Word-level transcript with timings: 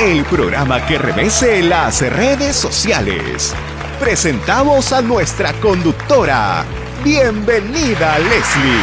El 0.00 0.24
programa 0.24 0.86
que 0.86 0.96
revese 0.96 1.62
las 1.62 2.00
redes 2.00 2.56
sociales. 2.56 3.54
Presentamos 4.00 4.94
a 4.94 5.02
nuestra 5.02 5.52
conductora. 5.60 6.64
Bienvenida, 7.04 8.18
Leslie. 8.18 8.80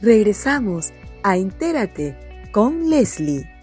Regresamos 0.00 0.94
a 1.22 1.36
Entérate 1.36 2.48
con 2.50 2.88
Leslie. 2.88 3.53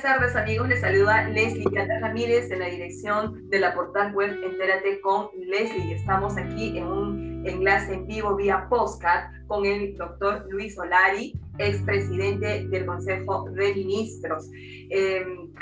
Buenas 0.00 0.18
tardes 0.18 0.36
amigos, 0.36 0.66
les 0.66 0.80
saluda 0.80 1.28
Leslie 1.28 1.70
Cata 1.74 2.00
Ramírez 2.00 2.50
en 2.50 2.60
la 2.60 2.68
dirección 2.70 3.50
de 3.50 3.58
la 3.58 3.74
portal 3.74 4.14
web 4.14 4.30
Entérate 4.42 4.98
con 5.02 5.28
Leslie. 5.36 5.94
Estamos 5.94 6.38
aquí 6.38 6.78
en 6.78 6.86
un 6.86 7.46
enlace 7.46 7.92
en 7.92 8.06
vivo 8.06 8.34
vía 8.34 8.66
postcard 8.70 9.30
con 9.46 9.66
el 9.66 9.94
doctor 9.98 10.46
Luis 10.48 10.74
Solari, 10.74 11.38
expresidente 11.58 12.66
del 12.68 12.86
Consejo 12.86 13.50
de 13.50 13.74
Ministros. 13.74 14.48
Em, 14.88 15.52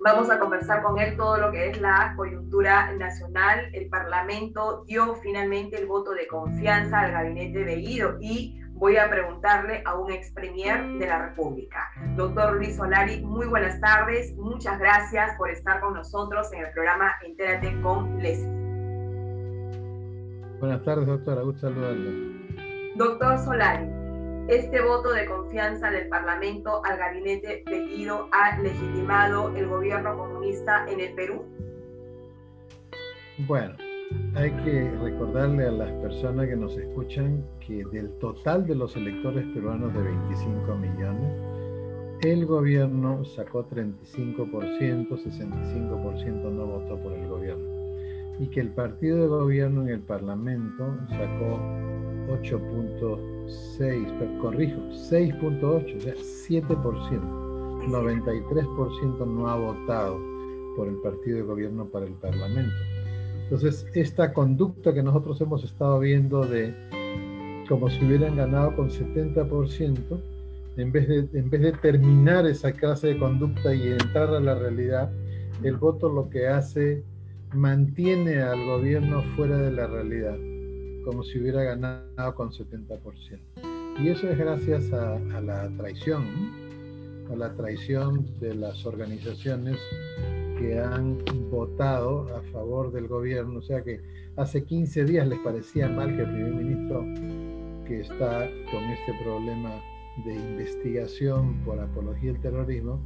vamos 0.00 0.30
a 0.30 0.38
conversar 0.38 0.82
con 0.82 0.98
él 0.98 1.14
todo 1.18 1.36
lo 1.36 1.52
que 1.52 1.68
es 1.68 1.78
la 1.78 2.14
coyuntura 2.16 2.94
nacional. 2.94 3.68
El 3.74 3.90
Parlamento 3.90 4.84
dio 4.86 5.14
finalmente 5.16 5.76
el 5.76 5.86
voto 5.86 6.12
de 6.12 6.26
confianza 6.26 7.00
al 7.00 7.12
gabinete 7.12 7.64
de 7.64 7.76
Guido 7.76 8.16
y 8.18 8.58
voy 8.78 8.96
a 8.96 9.10
preguntarle 9.10 9.82
a 9.84 9.96
un 9.96 10.10
ex 10.10 10.32
premier 10.32 10.86
de 10.98 11.06
la 11.06 11.28
República. 11.28 11.90
Doctor 12.16 12.56
Luis 12.56 12.76
Solari, 12.76 13.20
muy 13.20 13.46
buenas 13.46 13.80
tardes. 13.80 14.36
Muchas 14.36 14.78
gracias 14.78 15.36
por 15.36 15.50
estar 15.50 15.80
con 15.80 15.94
nosotros 15.94 16.52
en 16.52 16.64
el 16.64 16.70
programa 16.72 17.12
Entérate 17.24 17.80
con 17.82 18.18
Leslie. 18.18 18.56
Buenas 20.60 20.82
tardes, 20.84 21.06
doctora. 21.06 21.42
Gusto 21.42 21.68
saludarla. 21.68 22.10
Doctor 22.96 23.38
Solari, 23.38 23.88
este 24.48 24.80
voto 24.80 25.12
de 25.12 25.26
confianza 25.26 25.90
del 25.90 26.08
Parlamento 26.08 26.82
al 26.84 26.98
gabinete 26.98 27.64
de 27.66 27.86
Guido 27.86 28.28
ha 28.32 28.58
legitimado 28.58 29.54
el 29.56 29.66
gobierno 29.66 30.16
comunista 30.16 30.86
en 30.88 31.00
el 31.00 31.14
Perú? 31.14 31.44
Bueno, 33.46 33.76
hay 34.34 34.50
que 34.64 34.90
recordarle 35.02 35.66
a 35.66 35.72
las 35.72 35.90
personas 36.02 36.46
que 36.46 36.56
nos 36.56 36.76
escuchan 36.76 37.44
que 37.66 37.84
del 37.92 38.10
total 38.18 38.66
de 38.66 38.74
los 38.74 38.96
electores 38.96 39.44
peruanos 39.54 39.94
de 39.94 40.02
25 40.02 40.74
millones, 40.76 41.32
el 42.22 42.44
gobierno 42.46 43.24
sacó 43.24 43.68
35%, 43.68 45.08
65% 45.08 46.52
no 46.52 46.66
votó 46.66 47.00
por 47.02 47.12
el 47.12 47.28
gobierno. 47.28 47.78
Y 48.40 48.46
que 48.48 48.60
el 48.60 48.70
partido 48.70 49.22
de 49.22 49.26
gobierno 49.26 49.82
en 49.82 49.88
el 49.88 50.00
Parlamento 50.00 50.96
sacó 51.08 51.58
8.6, 52.28 54.38
corrijo, 54.40 54.80
6.8, 54.80 55.96
o 55.96 56.00
sea, 56.00 56.14
7%. 56.14 57.48
93% 57.88 59.26
no 59.26 59.48
ha 59.48 59.56
votado 59.56 60.20
por 60.76 60.88
el 60.88 60.96
partido 60.96 61.38
de 61.38 61.42
gobierno 61.42 61.86
para 61.86 62.06
el 62.06 62.12
Parlamento. 62.14 62.74
Entonces, 63.50 63.86
esta 63.94 64.32
conducta 64.34 64.92
que 64.92 65.02
nosotros 65.02 65.40
hemos 65.40 65.64
estado 65.64 66.00
viendo 66.00 66.44
de 66.44 66.74
como 67.68 67.88
si 67.88 68.04
hubieran 68.04 68.36
ganado 68.36 68.76
con 68.76 68.90
70%, 68.90 69.98
en 70.76 70.92
vez 70.92 71.08
de, 71.08 71.38
en 71.38 71.50
vez 71.50 71.60
de 71.60 71.72
terminar 71.72 72.46
esa 72.46 72.72
clase 72.72 73.08
de 73.08 73.18
conducta 73.18 73.74
y 73.74 73.88
entrar 73.88 74.28
a 74.34 74.40
la 74.40 74.54
realidad, 74.54 75.10
el 75.62 75.76
voto 75.76 76.08
lo 76.08 76.30
que 76.30 76.46
hace, 76.46 77.02
mantiene 77.54 78.42
al 78.42 78.64
gobierno 78.66 79.22
fuera 79.34 79.56
de 79.58 79.72
la 79.72 79.86
realidad 79.86 80.36
como 81.08 81.22
si 81.22 81.38
hubiera 81.38 81.62
ganado 81.62 82.34
con 82.34 82.50
70%. 82.50 83.00
Y 83.98 84.08
eso 84.08 84.28
es 84.28 84.36
gracias 84.36 84.92
a, 84.92 85.18
la 85.40 85.66
traición, 85.78 86.22
a 87.32 87.34
la 87.34 87.54
traición 87.54 88.26
de 88.40 88.54
las 88.54 88.84
organizaciones 88.84 89.78
que 90.58 90.78
han 90.78 91.18
votado 91.50 92.26
a 92.36 92.42
favor 92.52 92.92
del 92.92 93.08
gobierno. 93.08 93.58
O 93.58 93.62
sea 93.62 93.82
que 93.82 94.00
hace 94.36 94.64
15 94.64 95.04
días 95.04 95.26
les 95.26 95.38
parecía 95.40 95.88
mal 95.88 96.14
que 96.14 96.22
el 96.22 96.32
primer 96.32 96.54
ministro 96.54 97.04
que 97.86 98.00
está 98.00 98.48
con 98.70 98.84
este 98.84 99.14
problema 99.24 99.70
de 100.24 100.34
investigación 100.34 101.54
por 101.64 101.78
apología 101.78 102.32
del 102.32 102.42
terrorismo 102.42 103.00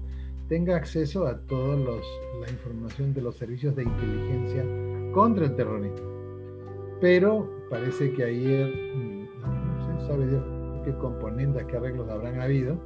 tenga 0.48 0.76
acceso 0.76 1.26
a 1.26 1.38
toda 1.46 1.76
la 1.76 2.50
información 2.50 3.14
de 3.14 3.22
los 3.22 3.36
servicios 3.36 3.76
de 3.76 3.84
inteligencia 3.84 4.64
contra 5.12 5.46
el 5.46 5.54
terrorismo. 5.54 6.12
Pero 7.00 7.48
parece 7.70 8.12
que 8.12 8.24
ayer, 8.24 8.66
no 9.44 10.00
sé, 10.00 10.06
sabe 10.06 10.26
Dios 10.26 10.44
qué 10.84 10.92
componentes, 10.98 11.64
qué 11.66 11.76
arreglos 11.76 12.08
habrán 12.10 12.40
habido. 12.40 12.76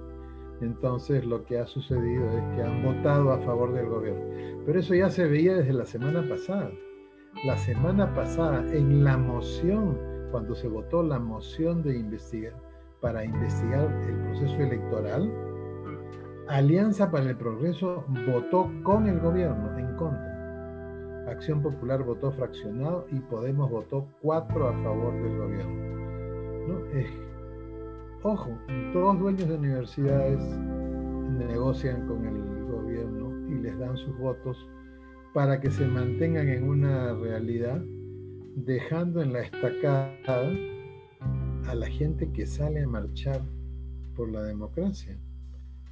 Entonces 0.61 1.25
lo 1.25 1.44
que 1.44 1.59
ha 1.59 1.67
sucedido 1.67 2.27
es 2.31 2.56
que 2.56 2.62
han 2.62 2.83
votado 2.83 3.33
a 3.33 3.39
favor 3.41 3.72
del 3.72 3.87
gobierno. 3.87 4.25
Pero 4.65 4.78
eso 4.78 4.94
ya 4.94 5.11
se 5.11 5.27
veía 5.27 5.55
desde 5.55 5.72
la 5.72 5.84
semana 5.84 6.27
pasada. 6.28 6.71
La 7.44 7.56
semana 7.59 8.15
pasada, 8.15 8.65
en 8.72 9.05
la 9.05 9.19
moción, 9.19 9.99
cuando 10.31 10.55
se 10.55 10.69
votó 10.69 11.03
la 11.03 11.19
moción 11.19 11.83
de 11.83 11.99
investigar, 11.99 12.55
para 13.00 13.25
investigar 13.25 13.93
el 14.09 14.17
proceso 14.22 14.56
electoral, 14.56 15.31
Alianza 16.49 17.11
para 17.11 17.28
el 17.28 17.37
Progreso 17.37 18.05
votó 18.27 18.71
con 18.83 19.06
el 19.06 19.21
gobierno 19.21 19.77
en 19.78 19.97
contra. 19.97 20.37
Acción 21.28 21.61
Popular 21.61 22.05
votó 22.05 22.31
fraccionado 22.33 23.06
y 23.11 23.19
Podemos 23.19 23.69
votó 23.69 24.06
cuatro 24.23 24.69
a 24.69 24.73
favor 24.83 25.12
del 25.12 25.38
gobierno. 25.38 25.87
¿no? 26.69 27.36
Ojo, 28.26 28.59
todos 28.92 29.20
dueños 29.20 29.48
de 29.48 29.54
universidades 29.54 30.41
negocian 31.38 32.09
con 32.09 32.26
el 32.26 32.64
gobierno 32.64 33.32
y 33.48 33.62
les 33.62 33.78
dan 33.78 33.97
sus 33.97 34.19
votos 34.19 34.69
para 35.32 35.60
que 35.60 35.70
se 35.70 35.87
mantengan 35.87 36.48
en 36.48 36.64
una 36.64 37.14
realidad, 37.14 37.81
dejando 38.56 39.22
en 39.22 39.32
la 39.32 39.42
estacada 39.42 40.10
a 41.69 41.75
la 41.75 41.87
gente 41.87 42.32
que 42.32 42.47
sale 42.47 42.82
a 42.82 42.88
marchar 42.88 43.42
por 44.16 44.28
la 44.32 44.43
democracia. 44.43 45.16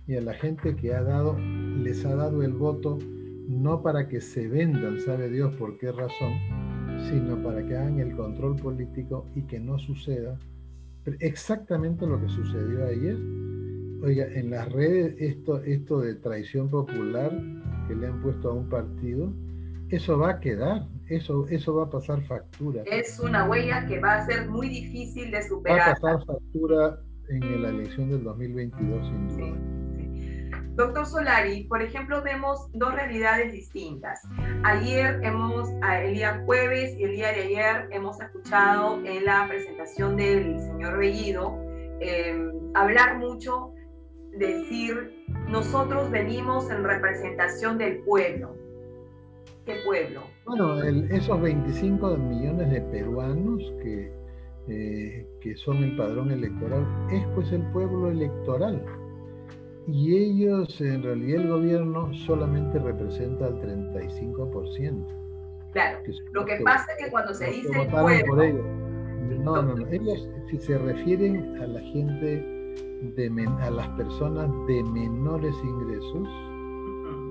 Y 0.08 0.16
a 0.16 0.20
la 0.20 0.34
gente 0.34 0.74
que 0.74 0.92
ha 0.92 1.02
dado, 1.02 1.38
les 1.38 2.04
ha 2.04 2.16
dado 2.16 2.42
el 2.42 2.52
voto 2.52 2.98
no 3.46 3.80
para 3.80 4.08
que 4.08 4.20
se 4.20 4.48
vendan, 4.48 4.98
sabe 4.98 5.30
Dios 5.30 5.54
por 5.54 5.78
qué 5.78 5.92
razón, 5.92 6.32
sino 7.08 7.40
para 7.42 7.64
que 7.64 7.76
hagan 7.76 8.00
el 8.00 8.16
control 8.16 8.56
político 8.56 9.24
y 9.36 9.42
que 9.42 9.60
no 9.60 9.78
suceda 9.78 10.36
exactamente 11.20 12.06
lo 12.06 12.20
que 12.20 12.28
sucedió 12.28 12.86
ayer. 12.86 13.16
Oiga, 14.02 14.26
en 14.26 14.50
las 14.50 14.70
redes 14.70 15.14
esto, 15.18 15.62
esto 15.62 16.00
de 16.00 16.14
traición 16.16 16.68
popular 16.68 17.30
que 17.88 17.94
le 17.94 18.06
han 18.06 18.20
puesto 18.20 18.50
a 18.50 18.54
un 18.54 18.68
partido, 18.68 19.32
eso 19.90 20.18
va 20.18 20.30
a 20.30 20.40
quedar, 20.40 20.88
eso, 21.08 21.46
eso 21.48 21.74
va 21.74 21.84
a 21.84 21.90
pasar 21.90 22.22
factura. 22.22 22.82
Es 22.86 23.18
una 23.20 23.48
huella 23.48 23.86
que 23.86 24.00
va 24.00 24.16
a 24.16 24.26
ser 24.26 24.48
muy 24.48 24.68
difícil 24.68 25.30
de 25.30 25.42
superar. 25.42 25.78
Va 25.78 25.86
a 25.86 25.94
pasar 25.94 26.26
factura 26.26 27.00
en 27.28 27.62
la 27.62 27.68
elección 27.70 28.10
del 28.10 28.24
2022 28.24 29.06
sin 29.06 29.28
duda. 29.28 29.73
Doctor 30.74 31.06
Solari, 31.06 31.64
por 31.64 31.82
ejemplo, 31.82 32.22
vemos 32.22 32.68
dos 32.72 32.94
realidades 32.94 33.52
distintas. 33.52 34.20
Ayer 34.64 35.20
hemos, 35.22 35.70
el 36.02 36.14
día 36.14 36.42
jueves 36.44 36.96
y 36.98 37.04
el 37.04 37.12
día 37.12 37.28
de 37.28 37.42
ayer 37.42 37.88
hemos 37.92 38.20
escuchado 38.20 39.00
en 39.04 39.24
la 39.24 39.46
presentación 39.48 40.16
del 40.16 40.58
señor 40.60 40.98
Bellido 40.98 41.56
em, 42.00 42.50
hablar 42.74 43.18
mucho, 43.18 43.72
decir, 44.36 45.24
nosotros 45.48 46.10
venimos 46.10 46.70
en 46.70 46.82
representación 46.82 47.78
del 47.78 47.98
pueblo. 48.00 48.56
¿Qué 49.64 49.76
pueblo? 49.84 50.22
Bueno, 50.44 50.82
esos 50.82 51.40
25 51.40 52.16
millones 52.16 52.70
de 52.70 52.80
peruanos 52.80 53.62
que 53.82 54.12
eh, 54.66 55.26
que 55.42 55.54
son 55.56 55.84
el 55.84 55.94
padrón 55.94 56.30
electoral, 56.30 56.86
es 57.12 57.22
pues 57.34 57.52
el 57.52 57.60
pueblo 57.72 58.10
electoral. 58.10 58.82
Y 59.86 60.16
ellos, 60.16 60.80
en 60.80 61.02
realidad 61.02 61.42
el 61.42 61.48
gobierno 61.48 62.14
solamente 62.26 62.78
representa 62.78 63.48
el 63.48 63.54
35%. 63.56 65.06
Claro, 65.72 65.98
lo 66.32 66.44
que 66.44 66.56
pasa 66.64 66.86
es 66.92 67.04
que 67.04 67.10
cuando 67.10 67.34
se 67.34 67.50
dice 67.50 67.68
el 67.82 67.88
pueblo... 67.88 68.84
No, 69.42 69.62
no, 69.62 69.74
no. 69.74 69.86
Ellos, 69.88 70.28
si 70.50 70.58
se 70.58 70.78
refieren 70.78 71.60
a 71.60 71.66
la 71.66 71.80
gente, 71.80 72.54
de 73.16 73.46
a 73.60 73.70
las 73.70 73.88
personas 73.90 74.50
de 74.66 74.82
menores 74.84 75.54
ingresos, 75.62 76.28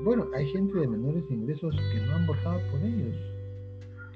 bueno, 0.04 0.28
hay 0.36 0.46
gente 0.48 0.78
de 0.80 0.88
menores 0.88 1.24
ingresos 1.30 1.76
que 1.92 2.02
no 2.02 2.16
han 2.16 2.28
votado 2.28 2.60
por 2.72 2.82
ellos. 2.82 3.16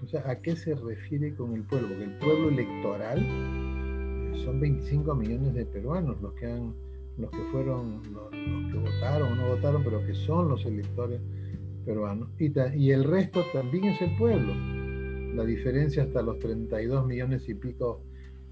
O 0.03 0.07
sea, 0.07 0.29
¿a 0.29 0.35
qué 0.41 0.55
se 0.55 0.75
refiere 0.75 1.33
con 1.35 1.53
el 1.53 1.63
pueblo? 1.63 1.87
Que 1.87 2.03
el 2.03 2.17
pueblo 2.19 2.49
electoral 2.49 3.19
eh, 3.19 4.41
son 4.43 4.59
25 4.59 5.15
millones 5.15 5.53
de 5.53 5.65
peruanos 5.65 6.21
los 6.21 6.33
que 6.33 6.45
han, 6.45 6.73
los 7.17 7.31
que 7.31 7.43
fueron, 7.51 8.01
los, 8.13 8.29
que 8.71 8.77
votaron 8.77 9.33
o 9.33 9.35
no 9.35 9.47
votaron, 9.47 9.83
pero 9.83 10.05
que 10.05 10.13
son 10.13 10.49
los 10.49 10.65
electores 10.65 11.19
peruanos. 11.85 12.29
Y, 12.39 12.51
y 12.75 12.91
el 12.91 13.03
resto 13.03 13.43
también 13.53 13.85
es 13.85 14.01
el 14.01 14.15
pueblo. 14.17 14.53
La 15.35 15.43
diferencia 15.43 16.03
hasta 16.03 16.21
los 16.21 16.39
32 16.39 17.05
millones 17.05 17.47
y 17.49 17.53
pico 17.53 18.01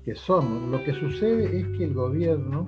que 0.04 0.16
somos. 0.16 0.70
Lo 0.70 0.84
que 0.84 0.94
sucede 0.94 1.60
es 1.60 1.68
que 1.78 1.86
el 1.86 1.94
gobierno 1.94 2.66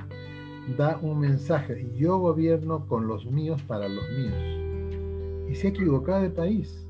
da 0.75 0.99
un 1.01 1.19
mensaje, 1.19 1.87
yo 1.95 2.17
gobierno 2.17 2.85
con 2.87 3.07
los 3.07 3.25
míos 3.25 3.61
para 3.63 3.87
los 3.87 4.03
míos. 4.11 5.49
Y 5.49 5.55
se 5.55 5.67
ha 5.67 5.69
equivocado 5.69 6.23
de 6.23 6.29
país, 6.29 6.85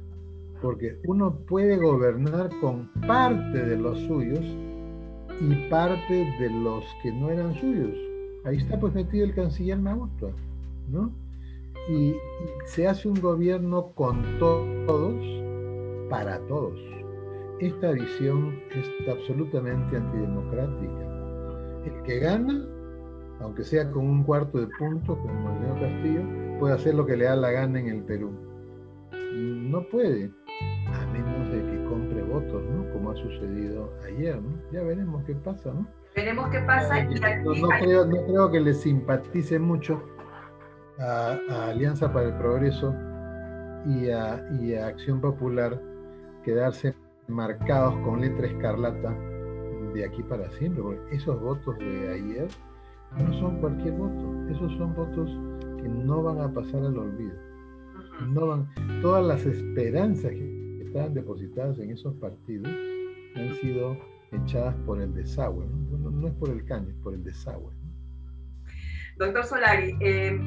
porque 0.62 0.98
uno 1.06 1.36
puede 1.48 1.78
gobernar 1.78 2.50
con 2.60 2.90
parte 3.08 3.64
de 3.64 3.78
los 3.78 4.00
suyos 4.00 4.46
y 5.40 5.70
parte 5.70 6.26
de 6.40 6.50
los 6.50 6.84
que 7.04 7.12
no 7.12 7.30
eran 7.30 7.54
suyos. 7.56 8.07
Ahí 8.48 8.58
está 8.58 8.80
pues 8.80 8.94
metido 8.94 9.26
el 9.26 9.36
canciller 9.36 9.78
Magutua, 9.78 10.32
¿no? 10.90 11.12
Y, 11.90 12.16
se 12.66 12.88
hace 12.88 13.10
un 13.10 13.20
gobierno 13.20 13.92
con 13.94 14.24
todos, 14.40 15.16
para 16.10 16.40
todos. 16.48 16.80
Esta 17.60 17.92
visión 17.92 18.56
es 18.72 19.10
absolutamente 19.10 19.98
antidemocrática. 19.98 21.84
El 21.86 22.04
que 22.04 22.20
gana 22.20 22.68
aunque 23.42 23.64
sea 23.64 23.92
con 23.92 24.06
un 24.06 24.24
cuarto 24.24 24.60
de 24.60 24.68
punto, 24.80 25.18
como 25.18 25.50
el 25.52 25.80
Castillo, 25.80 26.22
puede 26.60 26.74
hacer 26.74 26.96
lo 26.96 27.06
que 27.06 27.18
le 27.18 27.26
da 27.26 27.36
la 27.36 27.52
gana 27.52 27.80
en 27.80 27.88
el 27.88 28.04
Perú. 28.04 28.32
No 29.36 29.84
puede, 29.90 30.32
sucedido 33.18 33.94
ayer, 34.06 34.42
¿no? 34.42 34.58
Ya 34.72 34.84
veremos 34.84 35.24
qué 35.26 35.36
pasa, 35.36 35.74
¿no? 35.74 35.88
Veremos 36.16 36.50
qué 36.50 36.60
pasa. 36.62 37.04
no, 37.04 37.70
creo, 37.80 38.06
no, 38.06 38.26
creo, 38.26 38.52
que 38.52 38.60
le 38.60 38.74
simpatice 38.74 39.60
mucho 39.60 40.02
a, 41.00 41.38
Alianza 41.70 42.12
para 42.12 42.30
el 42.30 42.34
Progreso 42.36 42.96
y 43.86 44.10
a, 44.10 44.44
y 44.60 44.74
a 44.74 44.88
Acción 44.88 45.22
Popular 45.22 45.80
quedarse 46.44 46.96
marcados 47.28 47.96
con 48.06 48.22
letra 48.22 48.48
escarlata 48.48 49.16
de 49.94 50.06
aquí 50.06 50.24
para 50.24 50.50
siempre, 50.52 50.82
porque 50.82 51.16
esos 51.16 51.40
votos 51.40 51.78
de 51.78 52.14
ayer 52.14 52.48
no 53.18 53.34
son 53.40 53.60
cualquier 53.60 53.94
voto, 53.94 54.50
esos 54.50 54.72
son 54.78 54.96
votos 54.96 55.30
que 55.82 55.88
no 55.88 56.24
van 56.24 56.42
a 56.42 56.52
pasar 56.54 56.84
al 56.84 56.98
olvido. 56.98 57.36
No 58.30 58.48
van, 58.48 58.68
todas 59.02 59.26
las 59.26 59.46
esperanzas 59.46 60.32
que 60.32 60.82
estaban 60.84 61.14
depositadas 61.14 61.78
en 61.80 61.92
esos 61.92 62.16
partidos 62.16 62.68
han 63.42 63.56
sido 63.56 63.98
echadas 64.32 64.76
por 64.86 65.02
el 65.02 65.14
desagüe, 65.14 65.66
no, 65.68 66.28
es 66.28 66.34
por 66.34 66.50
el 66.50 66.66
caño, 66.66 66.90
es 66.90 66.96
por 66.98 67.14
el 67.14 67.24
desagüe. 67.24 67.74
Doctor 69.18 69.46
Solari, 69.46 69.96
eh, 70.00 70.40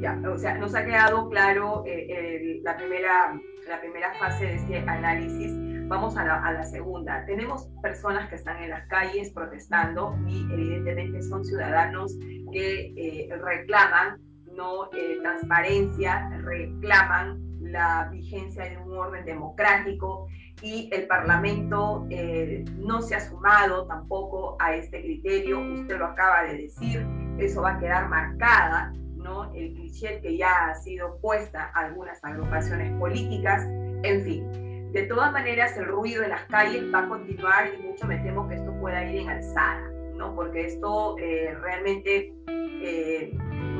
ya, 0.00 0.20
o 0.28 0.38
sea, 0.38 0.58
nos 0.58 0.74
ha 0.74 0.84
quedado 0.84 1.28
claro 1.28 1.84
eh, 1.86 2.60
la, 2.64 2.76
primera, 2.76 3.40
la 3.68 3.80
primera 3.80 4.12
fase 4.18 4.46
de 4.46 4.54
este 4.54 4.78
análisis 4.78 5.52
Vamos 5.88 6.18
a 6.18 6.24
la, 6.24 6.64
segunda. 6.64 7.24
Tenemos 7.24 7.66
personas 7.82 8.28
que 8.28 8.34
están 8.34 8.62
en 8.62 8.68
las 8.70 8.86
calles 8.88 9.32
protestando 9.32 10.14
y 10.28 10.46
evidentemente 10.52 11.22
son 11.22 11.42
ciudadanos 11.42 12.14
que 12.52 12.92
eh, 12.94 13.30
reclaman 13.42 14.20
no 14.54 14.90
transparencia, 15.22 16.28
reclaman 16.42 17.40
la 17.70 18.08
vigencia 18.10 18.64
de 18.64 18.78
un 18.78 18.96
orden 18.96 19.24
democrático 19.24 20.26
y 20.62 20.88
el 20.92 21.06
Parlamento 21.06 22.06
eh, 22.10 22.64
no 22.78 23.00
se 23.00 23.14
ha 23.14 23.20
sumado 23.20 23.86
tampoco 23.86 24.56
a 24.58 24.74
este 24.74 25.00
criterio. 25.02 25.60
Usted 25.60 25.98
lo 25.98 26.06
acaba 26.06 26.44
de 26.44 26.62
decir, 26.62 27.06
eso 27.38 27.62
va 27.62 27.74
a 27.74 27.78
quedar 27.78 28.08
marcada, 28.08 28.92
¿no? 29.16 29.52
El 29.54 29.74
cliché 29.74 30.20
que 30.20 30.36
ya 30.36 30.68
ha 30.68 30.74
sido 30.74 31.18
puesta 31.20 31.70
a 31.74 31.86
algunas 31.86 32.22
agrupaciones 32.24 32.92
políticas, 32.98 33.64
en 34.02 34.24
fin. 34.24 34.92
De 34.92 35.02
todas 35.02 35.32
maneras, 35.32 35.76
el 35.76 35.84
ruido 35.84 36.22
en 36.22 36.30
las 36.30 36.44
calles 36.44 36.82
va 36.92 37.00
a 37.00 37.08
continuar 37.08 37.70
y 37.74 37.82
mucho 37.86 38.06
me 38.06 38.16
temo 38.18 38.48
que 38.48 38.54
esto 38.54 38.72
pueda 38.80 39.04
ir 39.04 39.20
en 39.20 39.28
alzada, 39.28 39.86
¿no? 40.14 40.34
Porque 40.34 40.64
esto 40.64 41.16
eh, 41.18 41.54
realmente 41.60 42.32
eh, 42.46 43.30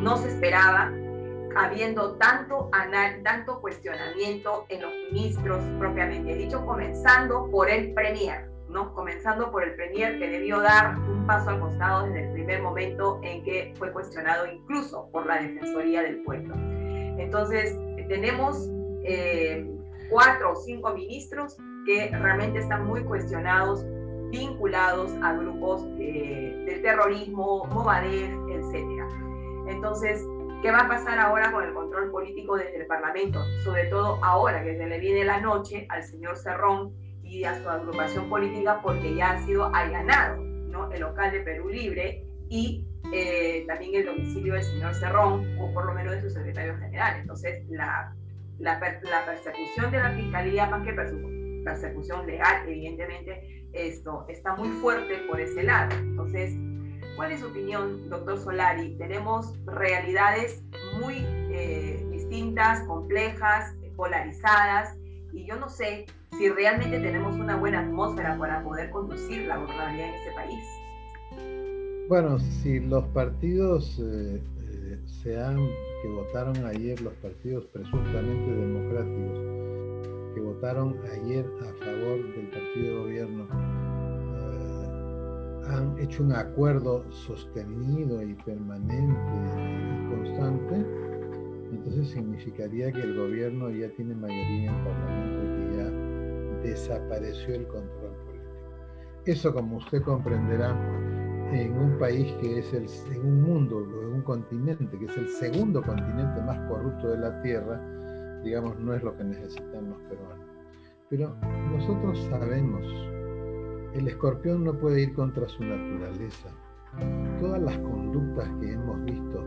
no 0.03 0.17
se 0.19 0.29
esperaba, 0.29 0.93
habiendo 1.57 2.17
tanto, 2.17 2.71
tanto 3.25 3.61
cuestionamiento 3.61 4.67
en 4.69 4.83
los 4.83 4.93
ministros 5.13 5.63
propiamente 5.79 6.35
dicho, 6.35 6.65
comenzando 6.65 7.51
por 7.51 7.71
el 7.71 7.93
Premier, 7.95 8.49
¿no? 8.69 8.95
Comenzando 8.95 9.51
por 9.51 9.65
el 9.65 9.75
Premier 9.75 10.19
que 10.19 10.29
debió 10.29 10.61
dar 10.61 10.99
un 10.99 11.27
paso 11.27 11.51
al 11.51 11.61
costado 11.61 12.07
desde 12.07 12.27
el 12.27 12.33
primer 12.33 12.63
momento 12.63 13.21
en 13.23 13.43
que 13.45 13.75
fue 13.79 13.93
cuestionado 13.93 14.47
incluso 14.47 15.09
por 15.11 15.27
la 15.27 15.41
Defensoría 15.41 16.03
del 16.03 16.23
Pueblo. 16.23 16.55
Entonces, 17.19 17.77
tenemos... 18.09 18.69
Eh, 19.05 19.67
cuatro 20.09 20.53
o 20.53 20.57
cinco 20.57 20.93
ministros 20.95 21.57
que 21.87 22.11
realmente 22.13 22.61
están 22.61 22.87
muy 22.87 23.03
cuestionados, 23.05 23.85
vinculados 24.31 25.13
a 25.23 25.33
grupos 25.35 25.87
eh, 25.99 26.65
del 26.67 26.83
terrorismo, 26.83 27.65
Movadef, 27.67 28.31
etc. 28.51 29.03
Entonces, 29.69 30.25
¿qué 30.63 30.71
va 30.71 30.79
a 30.79 30.89
pasar 30.89 31.19
ahora 31.19 31.53
con 31.53 31.65
el 31.65 31.73
control 31.73 32.11
político 32.11 32.57
desde 32.57 32.81
el 32.81 32.87
Parlamento? 32.87 33.45
Sobre 33.65 33.85
todo 33.87 34.23
ahora 34.25 34.63
que 34.63 34.77
se 34.77 34.87
le 34.87 34.99
viene 34.99 35.25
la 35.25 35.41
noche 35.41 35.87
al 35.89 36.03
señor 36.03 36.37
Cerrón 36.37 36.95
y 37.23 37.45
a 37.45 37.63
su 37.63 37.69
agrupación 37.69 38.29
política 38.29 38.81
porque 38.83 39.15
ya 39.15 39.33
ha 39.33 39.47
sido 39.47 39.73
allanado 39.75 40.43
¿no? 40.43 40.91
el 40.93 41.01
local 41.01 41.33
de 41.33 41.41
Perú 41.41 41.69
Libre 41.69 42.25
y 42.49 42.87
eh, 43.13 43.65
también 43.67 43.95
el 43.95 44.07
domicilio 44.07 44.55
del 44.55 44.63
señor 44.63 44.95
Cerrón, 44.95 45.47
o 45.61 45.73
por 45.73 45.87
lo 45.87 45.95
menos 45.95 46.13
de 46.15 46.21
su 46.21 46.31
secretario 46.31 46.77
general. 46.79 47.21
Entonces, 47.21 47.63
la 47.69 48.15
la, 48.59 48.81
persecución 48.81 49.91
de 49.91 49.99
la 49.99 50.11
fiscalía, 50.13 50.67
más 50.67 50.85
que 50.85 50.93
persecución 51.65 52.27
legal, 52.27 52.69
evidentemente, 52.69 53.67
esto 53.73 54.27
está 54.29 54.57
muy 54.57 54.69
fuerte 54.81 55.19
por 55.29 55.41
ese 55.41 55.63
lado. 55.63 55.95
Entonces, 55.97 56.55
¿cuál 57.19 57.33
es 57.33 57.41
su 57.41 57.49
opinión, 57.49 58.09
doctor 58.09 58.39
Solari? 58.39 58.97
Tenemos 58.97 59.53
realidades 59.67 60.63
muy 61.01 61.27
eh, 61.51 62.07
distintas, 62.13 62.87
complejas, 62.87 63.75
polarizadas, 63.97 64.97
y 65.33 65.45
yo 65.45 65.57
no 65.57 65.69
sé 65.69 66.07
si 66.39 66.49
realmente 66.49 67.01
tenemos 67.01 67.35
una 67.35 67.57
buena 67.57 67.81
atmósfera 67.81 68.39
para 68.39 68.63
poder 68.63 68.91
conducir 68.91 69.49
la 69.49 69.57
gobernabilidad 69.57 70.09
en 70.11 70.15
este 70.15 70.33
país. 70.33 70.65
Bueno, 72.09 72.39
si 72.39 72.79
los 72.79 73.05
partidos 73.07 73.99
eh, 73.99 74.41
eh, 74.61 74.99
se 75.23 75.43
han 75.43 75.57
que 75.57 76.09
votaron 76.11 76.65
ayer 76.67 77.01
los 77.01 77.15
partidos 77.15 77.65
presuntamente 77.73 78.53
democráticos, 78.53 80.35
que 80.37 80.41
votaron 80.41 80.97
ayer 81.13 81.45
a 81.63 81.85
favor 81.85 82.37
del 82.37 82.49
partido 82.51 82.95
de 82.95 83.01
gobierno, 83.01 83.78
hecho 85.99 86.23
un 86.23 86.33
acuerdo 86.33 87.11
sostenido 87.11 88.23
y 88.23 88.35
permanente 88.35 89.21
y 89.73 90.11
constante, 90.11 90.87
entonces 91.73 92.09
significaría 92.09 92.93
que 92.93 93.01
el 93.01 93.17
gobierno 93.17 93.71
ya 93.71 93.89
tiene 93.91 94.15
mayoría 94.15 94.71
en 94.71 94.75
el 94.75 94.85
Parlamento 94.85 95.45
y 95.45 95.57
que 95.57 95.77
ya 95.77 96.69
desapareció 96.71 97.55
el 97.55 97.67
control 97.69 98.13
político. 98.27 98.39
Eso, 99.25 99.53
como 99.53 99.77
usted 99.77 100.03
comprenderá, 100.03 100.77
en 101.53 101.79
un 101.79 101.99
país 101.99 102.33
que 102.41 102.59
es 102.59 102.73
el, 102.75 102.87
en 103.15 103.27
un 103.27 103.43
mundo, 103.43 103.81
en 103.81 104.15
un 104.15 104.23
continente 104.23 104.99
que 104.99 105.07
es 105.07 105.17
el 105.17 105.29
segundo 105.29 105.83
continente 105.83 106.43
más 106.43 106.59
corrupto 106.69 107.09
de 107.09 107.19
la 107.19 107.43
Tierra, 107.43 107.81
digamos, 108.45 108.79
no 108.79 108.95
es 108.95 109.03
lo 109.03 109.17
que 109.17 109.25
necesitan 109.25 109.89
los 109.89 109.99
peruanos. 110.03 110.47
Pero 111.09 111.35
nosotros 111.73 112.19
sabemos, 112.29 112.85
el 113.99 114.09
escorpión 114.09 114.65
no 114.65 114.79
puede 114.79 115.03
ir 115.03 115.13
contra 115.15 115.49
su 115.49 115.63
naturaleza. 115.63 116.49
Todas 117.41 117.61
las 117.61 117.79
conductas 117.79 118.49
que 118.61 118.73
hemos 118.73 119.05
visto 119.05 119.45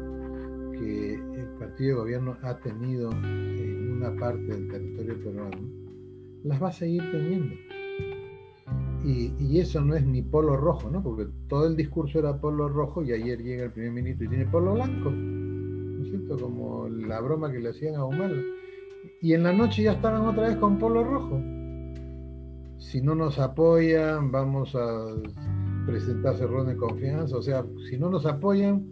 que 0.73 1.13
el 1.13 1.47
partido 1.59 1.89
de 1.89 2.01
gobierno 2.01 2.37
ha 2.43 2.57
tenido 2.59 3.11
en 3.11 3.93
una 3.93 4.15
parte 4.15 4.43
del 4.43 4.67
territorio 4.67 5.23
peruano, 5.23 5.69
las 6.43 6.61
va 6.61 6.69
a 6.69 6.71
seguir 6.71 7.01
teniendo. 7.11 7.55
Y, 9.03 9.59
eso 9.59 9.81
no 9.81 9.95
es 9.95 10.05
ni 10.05 10.21
polo 10.21 10.55
rojo, 10.55 10.89
¿no? 10.89 11.01
Porque 11.01 11.27
todo 11.47 11.67
el 11.67 11.75
discurso 11.75 12.19
era 12.19 12.39
polo 12.39 12.69
rojo 12.69 13.03
y 13.03 13.11
ayer 13.11 13.41
llega 13.41 13.65
el 13.65 13.71
primer 13.71 13.91
ministro 13.91 14.25
y 14.25 14.29
tiene 14.29 14.45
polo 14.45 14.73
blanco. 14.73 15.09
¿No 15.11 16.03
es 16.03 16.09
cierto? 16.09 16.37
Como 16.37 16.87
la 16.87 17.19
broma 17.19 17.51
que 17.51 17.59
le 17.59 17.69
hacían 17.69 17.95
a 17.95 18.05
Humala. 18.05 18.41
Y 19.21 19.33
en 19.33 19.43
la 19.43 19.53
noche 19.53 19.83
ya 19.83 19.93
estaban 19.93 20.27
otra 20.27 20.47
vez 20.47 20.57
con 20.57 20.77
polo 20.77 21.03
rojo. 21.03 21.41
Si 22.81 22.99
no 22.99 23.13
nos 23.13 23.37
apoyan, 23.37 24.31
vamos 24.31 24.75
a 24.75 25.15
presentar 25.85 26.35
cerrón 26.35 26.67
de 26.67 26.75
confianza. 26.75 27.37
O 27.37 27.41
sea, 27.41 27.63
si 27.87 27.97
no 27.97 28.09
nos 28.09 28.25
apoyan, 28.25 28.85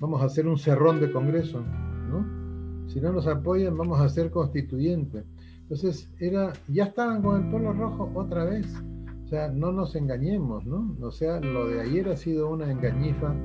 vamos 0.00 0.22
a 0.22 0.24
hacer 0.24 0.48
un 0.48 0.58
cerrón 0.58 0.98
de 0.98 1.12
congreso, 1.12 1.62
¿no? 2.08 2.88
Si 2.88 3.00
no 3.00 3.12
nos 3.12 3.26
apoyan, 3.26 3.76
vamos 3.76 4.00
a 4.00 4.08
ser 4.08 4.30
constituyente. 4.30 5.24
Entonces, 5.60 6.10
era, 6.18 6.54
ya 6.68 6.84
estaban 6.84 7.22
con 7.22 7.44
el 7.44 7.50
polo 7.50 7.74
rojo 7.74 8.10
otra 8.14 8.44
vez. 8.44 8.66
O 9.24 9.28
sea, 9.28 9.48
no 9.48 9.72
nos 9.72 9.94
engañemos, 9.94 10.64
¿no? 10.64 10.96
O 11.02 11.10
sea, 11.10 11.38
lo 11.38 11.68
de 11.68 11.82
ayer 11.82 12.08
ha 12.08 12.16
sido 12.16 12.50
una 12.50 12.72
engañifa 12.72 13.36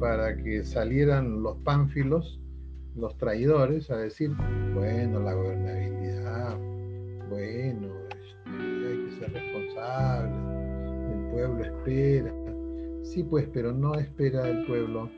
para 0.00 0.36
que 0.36 0.64
salieran 0.64 1.42
los 1.42 1.58
pánfilos, 1.58 2.40
los 2.96 3.16
traidores, 3.18 3.90
a 3.90 3.98
decir, 3.98 4.32
bueno, 4.74 5.20
la 5.20 5.34
gobernabilidad, 5.34 6.58
bueno, 7.28 7.93
responsable, 9.26 10.32
el 11.12 11.30
pueblo 11.30 11.64
espera. 11.64 12.34
Sí, 13.02 13.22
pues, 13.22 13.46
pero 13.52 13.72
no 13.72 13.94
espera 13.94 14.48
el 14.48 14.64
pueblo 14.66 15.10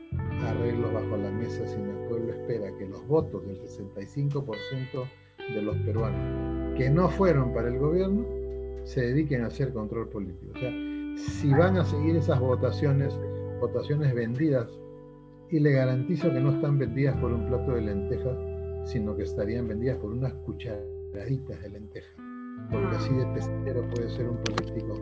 arreglos 0.45 0.93
bajo 0.93 1.17
la 1.17 1.31
mesa, 1.31 1.65
sino 1.67 1.91
el 1.91 2.07
pueblo 2.09 2.33
espera 2.33 2.75
que 2.77 2.85
los 2.85 3.05
votos 3.07 3.45
del 3.45 3.59
65% 3.61 5.09
de 5.53 5.61
los 5.61 5.77
peruanos 5.77 6.47
que 6.77 6.89
no 6.91 7.09
fueron 7.09 7.53
para 7.53 7.69
el 7.69 7.79
gobierno 7.79 8.23
se 8.83 9.01
dediquen 9.01 9.43
a 9.43 9.47
hacer 9.47 9.73
control 9.73 10.07
político. 10.09 10.53
O 10.55 10.59
sea, 10.59 10.71
si 11.17 11.49
van 11.49 11.77
a 11.77 11.83
seguir 11.83 12.15
esas 12.15 12.39
votaciones, 12.39 13.19
votaciones 13.59 14.13
vendidas, 14.13 14.69
y 15.49 15.59
le 15.59 15.71
garantizo 15.71 16.31
que 16.31 16.39
no 16.39 16.51
están 16.51 16.77
vendidas 16.77 17.15
por 17.17 17.31
un 17.31 17.47
plato 17.47 17.71
de 17.71 17.81
lentejas, 17.81 18.37
sino 18.85 19.15
que 19.15 19.23
estarían 19.23 19.67
vendidas 19.67 19.97
por 19.97 20.11
unas 20.11 20.33
cucharaditas 20.45 21.61
de 21.61 21.69
lentejas, 21.69 22.15
porque 22.71 22.95
así 22.95 23.13
de 23.13 23.25
pesquero 23.27 23.89
puede 23.89 24.09
ser 24.09 24.29
un 24.29 24.37
político 24.43 24.95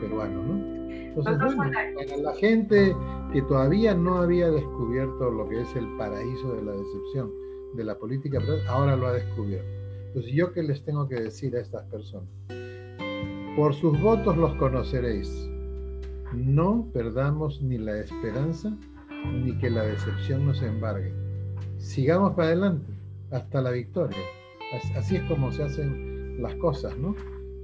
peruano, 0.00 0.42
¿no? 0.42 0.74
Entonces, 1.16 1.56
bueno, 1.56 1.78
para 1.96 2.16
la 2.16 2.34
gente 2.34 2.96
que 3.32 3.42
todavía 3.42 3.94
no 3.94 4.18
había 4.18 4.50
descubierto 4.50 5.30
lo 5.30 5.48
que 5.48 5.62
es 5.62 5.76
el 5.76 5.86
paraíso 5.96 6.54
de 6.54 6.62
la 6.62 6.72
decepción 6.72 7.30
de 7.74 7.84
la 7.84 7.96
política, 7.96 8.40
ahora 8.68 8.96
lo 8.96 9.06
ha 9.06 9.12
descubierto. 9.12 9.68
Entonces, 10.08 10.32
¿yo 10.32 10.52
qué 10.52 10.62
les 10.62 10.84
tengo 10.84 11.08
que 11.08 11.16
decir 11.16 11.56
a 11.56 11.60
estas 11.60 11.84
personas? 11.86 12.28
Por 13.56 13.74
sus 13.74 14.00
votos 14.00 14.36
los 14.36 14.54
conoceréis. 14.54 15.48
No 16.32 16.88
perdamos 16.92 17.62
ni 17.62 17.78
la 17.78 18.00
esperanza 18.00 18.76
ni 19.32 19.56
que 19.58 19.70
la 19.70 19.82
decepción 19.82 20.46
nos 20.46 20.60
embargue. 20.62 21.12
Sigamos 21.78 22.34
para 22.34 22.48
adelante 22.48 22.92
hasta 23.30 23.60
la 23.60 23.70
victoria. 23.70 24.18
Así 24.96 25.16
es 25.16 25.22
como 25.24 25.52
se 25.52 25.62
hacen 25.62 26.13
las 26.38 26.54
cosas, 26.56 26.96
¿no? 26.98 27.14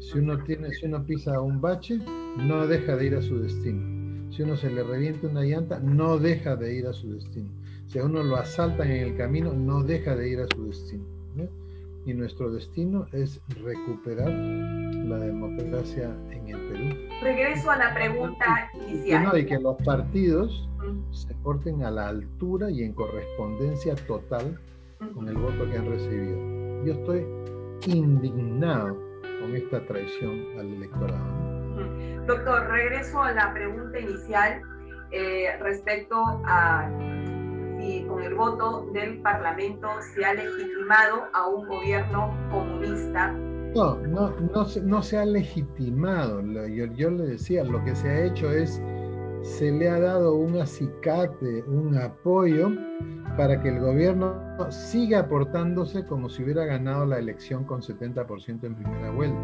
Si 0.01 0.19
uno 0.19 0.43
tiene, 0.45 0.71
si 0.73 0.87
uno 0.87 1.05
pisa 1.05 1.41
un 1.41 1.61
bache, 1.61 1.99
no 2.37 2.67
deja 2.67 2.97
de 2.97 3.07
ir 3.07 3.15
a 3.17 3.23
su 3.23 3.39
destino. 3.39 4.33
Si 4.33 4.43
uno 4.43 4.57
se 4.57 4.71
le 4.71 4.83
revienta 4.83 5.27
una 5.27 5.43
llanta, 5.43 5.81
no 5.81 6.19
deja 6.19 6.57
de 6.57 6.75
ir 6.75 6.87
a 6.87 6.93
su 6.93 7.13
destino. 7.13 7.51
Si 7.87 7.99
a 7.99 8.05
uno 8.05 8.23
lo 8.23 8.37
asaltan 8.37 8.91
en 8.91 9.09
el 9.09 9.17
camino, 9.17 9.53
no 9.53 9.83
deja 9.83 10.15
de 10.17 10.29
ir 10.29 10.41
a 10.41 10.47
su 10.55 10.67
destino 10.67 11.05
y 12.07 12.15
nuestro 12.15 12.51
destino 12.51 13.07
es 13.13 13.41
recuperar 13.63 14.31
la 14.31 15.19
democracia 15.19 16.17
en 16.31 16.49
el 16.49 16.61
Perú. 16.69 16.97
Regreso 17.23 17.71
a 17.71 17.77
la 17.77 17.95
pregunta 17.95 18.71
inicial. 18.75 19.39
Y 19.39 19.47
que 19.47 19.59
los 19.59 19.77
partidos 19.83 20.69
se 21.11 21.35
porten 21.37 21.83
a 21.83 21.91
la 21.91 22.09
altura 22.09 22.71
y 22.71 22.83
en 22.83 22.95
correspondencia 22.95 23.95
total 24.07 24.59
con 25.15 25.29
el 25.29 25.37
voto 25.37 25.71
que 25.71 25.77
han 25.77 25.87
recibido. 25.87 26.85
Yo 26.85 26.95
estoy 26.95 27.27
indignado 27.87 28.99
con 29.41 29.55
esta 29.55 29.85
traición 29.87 30.59
al 30.59 30.75
electorado. 30.75 32.27
Doctor, 32.27 32.69
regreso 32.69 33.23
a 33.23 33.33
la 33.33 33.53
pregunta 33.53 33.99
inicial 33.99 34.63
eh, 35.11 35.57
respecto 35.61 36.17
a 36.45 36.89
y 37.83 38.03
con 38.05 38.23
el 38.23 38.35
voto 38.35 38.87
del 38.93 39.21
Parlamento 39.23 39.89
se 40.15 40.25
ha 40.25 40.35
legitimado 40.35 41.25
a 41.33 41.49
un 41.49 41.67
gobierno 41.67 42.35
comunista. 42.51 43.33
No, 43.75 43.97
no, 43.97 44.31
no, 44.53 44.67
no 44.83 45.03
se 45.03 45.19
ha 45.19 45.25
legitimado. 45.25 46.43
Yo, 46.69 46.87
yo, 46.87 47.11
le 47.11 47.25
decía, 47.25 47.65
lo 47.65 47.83
que 47.85 47.95
se 47.95 48.09
ha 48.09 48.25
hecho 48.27 48.51
es, 48.51 48.83
se 49.43 49.71
le 49.71 49.89
ha 49.89 49.99
dado 49.99 50.35
un 50.35 50.61
acicate, 50.61 51.63
un 51.67 51.97
apoyo 51.97 52.71
para 53.37 53.61
que 53.63 53.69
el 53.69 53.81
gobierno 53.81 54.35
siga 54.71 55.21
aportándose 55.21 56.05
como 56.05 56.29
si 56.29 56.43
hubiera 56.43 56.65
ganado 56.65 57.07
la 57.07 57.19
elección 57.19 57.65
con 57.65 57.81
70% 57.81 58.65
en 58.65 58.75
primera 58.75 59.11
vuelta. 59.11 59.39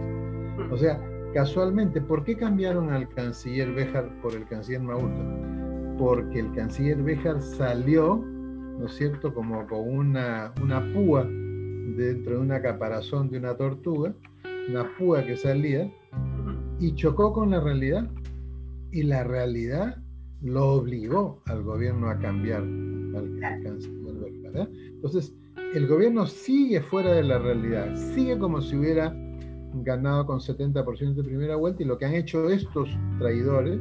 O 0.70 0.76
sea, 0.76 1.00
casualmente, 1.34 2.00
¿por 2.00 2.24
qué 2.24 2.36
cambiaron 2.36 2.92
al 2.92 3.08
canciller 3.08 3.72
Béjar 3.72 4.10
por 4.20 4.34
el 4.34 4.46
canciller 4.46 4.82
Maulta? 4.82 5.56
porque 5.98 6.40
el 6.40 6.52
canciller 6.52 7.02
Béjar 7.02 7.40
salió, 7.40 8.16
¿no 8.16 8.86
es 8.86 8.92
cierto?, 8.92 9.32
como 9.32 9.66
con 9.66 9.88
una, 9.88 10.52
una 10.62 10.80
púa 10.92 11.24
dentro 11.24 12.36
de 12.36 12.38
una 12.38 12.60
caparazón 12.60 13.30
de 13.30 13.38
una 13.38 13.56
tortuga, 13.56 14.14
una 14.68 14.90
púa 14.98 15.24
que 15.24 15.36
salía, 15.36 15.90
y 16.78 16.94
chocó 16.94 17.32
con 17.32 17.50
la 17.50 17.60
realidad. 17.60 18.10
Y 18.92 19.02
la 19.02 19.24
realidad 19.24 19.96
lo 20.42 20.68
obligó 20.68 21.42
al 21.46 21.62
gobierno 21.62 22.08
a 22.08 22.18
cambiar 22.18 22.62
Béjar. 23.22 24.68
Entonces, 24.94 25.34
el 25.74 25.86
gobierno 25.86 26.26
sigue 26.26 26.80
fuera 26.80 27.12
de 27.12 27.22
la 27.22 27.38
realidad, 27.38 27.94
sigue 28.14 28.38
como 28.38 28.60
si 28.60 28.76
hubiera 28.76 29.14
ganado 29.82 30.26
con 30.26 30.40
70% 30.40 31.14
de 31.14 31.22
primera 31.22 31.56
vuelta 31.56 31.82
y 31.82 31.86
lo 31.86 31.98
que 31.98 32.06
han 32.06 32.14
hecho 32.14 32.48
estos 32.48 32.88
traidores 33.18 33.80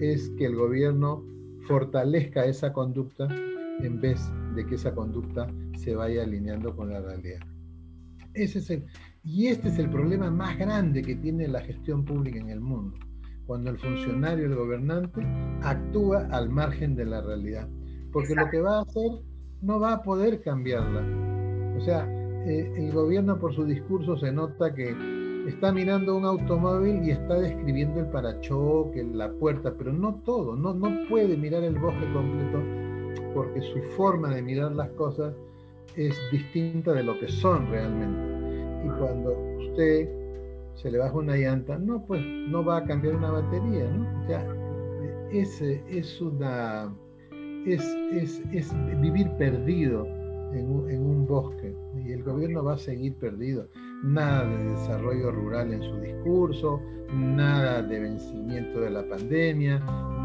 es 0.00 0.30
que 0.38 0.46
el 0.46 0.56
gobierno 0.56 1.24
fortalezca 1.66 2.44
esa 2.44 2.72
conducta 2.72 3.28
en 3.80 4.00
vez 4.00 4.20
de 4.54 4.64
que 4.66 4.76
esa 4.76 4.94
conducta 4.94 5.48
se 5.76 5.94
vaya 5.94 6.22
alineando 6.22 6.74
con 6.76 6.90
la 6.90 7.00
realidad. 7.00 7.40
Ese 8.34 8.58
es 8.58 8.70
el, 8.70 8.84
y 9.22 9.46
este 9.46 9.68
es 9.68 9.78
el 9.78 9.90
problema 9.90 10.30
más 10.30 10.58
grande 10.58 11.02
que 11.02 11.16
tiene 11.16 11.48
la 11.48 11.60
gestión 11.62 12.04
pública 12.04 12.38
en 12.38 12.50
el 12.50 12.60
mundo, 12.60 12.98
cuando 13.46 13.70
el 13.70 13.78
funcionario, 13.78 14.46
el 14.46 14.54
gobernante, 14.54 15.22
actúa 15.62 16.28
al 16.30 16.50
margen 16.50 16.94
de 16.94 17.06
la 17.06 17.20
realidad, 17.22 17.68
porque 18.14 18.34
lo 18.36 18.48
que 18.48 18.60
va 18.60 18.78
a 18.78 18.82
hacer 18.82 19.10
no 19.60 19.80
va 19.80 19.94
a 19.94 20.02
poder 20.02 20.40
cambiarla. 20.40 21.02
O 21.76 21.80
sea, 21.80 22.08
eh, 22.46 22.72
el 22.76 22.92
gobierno 22.92 23.38
por 23.38 23.52
su 23.52 23.64
discurso 23.64 24.16
se 24.16 24.30
nota 24.30 24.72
que 24.72 24.94
está 25.48 25.72
mirando 25.72 26.16
un 26.16 26.24
automóvil 26.24 27.02
y 27.02 27.10
está 27.10 27.34
describiendo 27.34 28.00
el 28.00 28.06
parachoque, 28.06 29.02
la 29.02 29.30
puerta, 29.32 29.74
pero 29.76 29.92
no 29.92 30.14
todo, 30.24 30.54
no, 30.54 30.72
no 30.72 31.08
puede 31.08 31.36
mirar 31.36 31.64
el 31.64 31.74
bosque 31.74 32.10
completo 32.12 32.62
porque 33.34 33.60
su 33.60 33.82
forma 33.96 34.32
de 34.32 34.42
mirar 34.42 34.72
las 34.72 34.90
cosas 34.90 35.34
es 35.96 36.16
distinta 36.30 36.92
de 36.92 37.02
lo 37.02 37.18
que 37.18 37.28
son 37.28 37.68
realmente. 37.68 38.86
Y 38.86 38.88
cuando 38.98 39.32
usted 39.58 40.08
se 40.76 40.90
le 40.90 40.98
baja 40.98 41.14
una 41.14 41.36
llanta, 41.36 41.78
no, 41.78 42.04
pues 42.06 42.24
no 42.24 42.64
va 42.64 42.78
a 42.78 42.84
cambiar 42.84 43.16
una 43.16 43.32
batería, 43.32 43.90
¿no? 43.90 44.22
O 44.22 44.26
sea, 44.28 44.46
ese 45.32 45.82
es 45.88 46.20
una, 46.20 46.92
es, 47.66 47.82
es, 48.12 48.42
es 48.52 49.00
vivir 49.00 49.30
perdido 49.38 50.06
en 50.52 50.70
un, 50.70 50.90
en 50.90 51.04
un 51.04 51.26
bosque. 51.26 51.74
Y 52.04 52.12
el 52.12 52.22
gobierno 52.22 52.64
va 52.64 52.74
a 52.74 52.78
seguir 52.78 53.14
perdido. 53.14 53.68
Nada 54.02 54.46
de 54.46 54.64
desarrollo 54.70 55.30
rural 55.32 55.72
en 55.72 55.82
su 55.82 55.96
discurso, 56.00 56.80
nada 57.12 57.82
de 57.82 58.00
vencimiento 58.00 58.80
de 58.80 58.90
la 58.90 59.08
pandemia, 59.08 59.78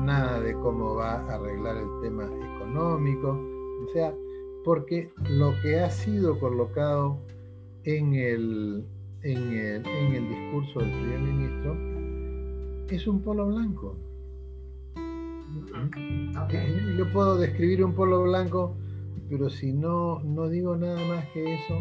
nada 0.04 0.40
de 0.42 0.54
cómo 0.54 0.96
va 0.96 1.14
a 1.14 1.36
arreglar 1.36 1.78
el 1.78 2.02
tema 2.02 2.26
económico, 2.56 3.30
o 3.30 3.88
sea, 3.94 4.14
porque 4.64 5.10
lo 5.30 5.54
que 5.62 5.80
ha 5.80 5.90
sido 5.90 6.40
colocado 6.40 7.18
en 7.84 8.14
el, 8.14 8.86
en 9.24 9.54
el, 9.54 10.30
discurso 10.30 10.80
del 10.80 10.92
primer 10.92 11.20
ministro 11.20 11.78
es 12.90 13.08
un 13.08 13.22
polo 13.22 13.48
blanco. 13.48 13.96
Yo 16.98 17.12
puedo 17.12 17.38
describir 17.38 17.84
un 17.84 17.94
polo 17.94 18.24
blanco, 18.24 18.76
pero 19.30 19.50
si 19.50 19.74
no, 19.74 20.20
no 20.24 20.48
digo 20.48 20.76
nada 20.76 21.00
más 21.08 21.26
que 21.34 21.56
eso, 21.56 21.76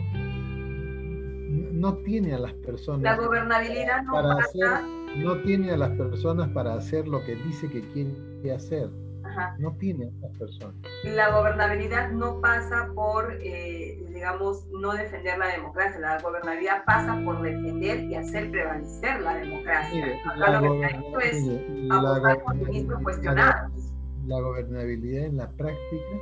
no 1.72 1.94
tiene 1.98 2.34
a 2.34 2.38
las 2.38 2.52
personas. 2.54 3.02
La 3.02 3.16
gobernabilidad 3.16 4.02
no 4.02 4.12
para 4.12 4.34
Hacer, 4.34 4.82
no 5.16 5.40
tiene 5.42 5.72
a 5.72 5.76
las 5.76 5.90
personas 5.90 6.48
para 6.48 6.74
hacer 6.74 7.08
lo 7.08 7.24
que 7.24 7.36
dice 7.36 7.68
que 7.68 7.80
quiere 7.92 8.54
hacer. 8.54 8.90
No 9.58 9.76
tiene 9.76 10.06
a 10.06 10.26
las 10.26 10.38
personas. 10.38 10.74
La 11.04 11.30
gobernabilidad 11.30 12.10
no 12.10 12.40
pasa 12.40 12.90
por 12.94 13.38
eh, 13.40 14.04
digamos, 14.18 14.66
no 14.72 14.94
defender 14.94 15.38
la 15.38 15.46
democracia. 15.46 16.00
La 16.00 16.20
gobernabilidad 16.20 16.84
pasa 16.84 17.20
por 17.24 17.40
defender 17.40 18.02
y 18.04 18.16
hacer 18.16 18.50
prevalecer 18.50 19.20
la 19.20 19.36
democracia. 19.36 20.18
la, 20.36 20.60
lo 20.60 20.72
que 20.72 20.86
es 21.30 22.38
por 22.42 22.54
ministros 22.56 23.02
cuestionados. 23.04 23.94
La 24.26 24.40
gobernabilidad 24.40 25.26
en 25.26 25.36
la 25.36 25.48
práctica 25.52 26.18